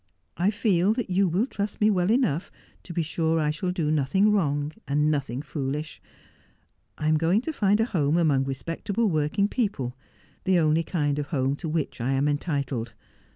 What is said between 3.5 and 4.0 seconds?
shall do